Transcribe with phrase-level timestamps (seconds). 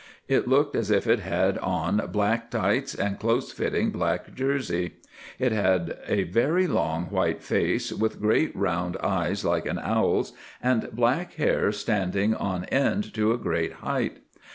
[0.27, 4.95] It looked as if it had on black tights and close fitting black jersey.
[5.37, 10.89] It had a very long white face, with great round eyes like an owl's and
[10.91, 14.21] black hair standing on end to a great height.